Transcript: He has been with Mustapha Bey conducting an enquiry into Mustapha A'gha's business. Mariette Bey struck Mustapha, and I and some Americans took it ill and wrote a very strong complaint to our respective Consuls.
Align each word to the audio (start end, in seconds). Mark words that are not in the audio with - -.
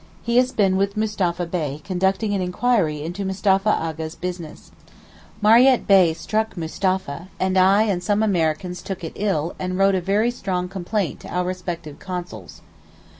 He 0.23 0.37
has 0.37 0.51
been 0.51 0.77
with 0.77 0.97
Mustapha 0.97 1.45
Bey 1.45 1.79
conducting 1.83 2.33
an 2.33 2.41
enquiry 2.41 3.03
into 3.03 3.23
Mustapha 3.23 3.69
A'gha's 3.69 4.15
business. 4.15 4.71
Mariette 5.43 5.85
Bey 5.85 6.15
struck 6.15 6.57
Mustapha, 6.57 7.27
and 7.39 7.55
I 7.55 7.83
and 7.83 8.01
some 8.03 8.23
Americans 8.23 8.81
took 8.81 9.03
it 9.03 9.13
ill 9.15 9.53
and 9.59 9.77
wrote 9.77 9.93
a 9.93 10.01
very 10.01 10.31
strong 10.31 10.67
complaint 10.67 11.19
to 11.19 11.27
our 11.27 11.45
respective 11.45 11.99
Consuls. 11.99 12.61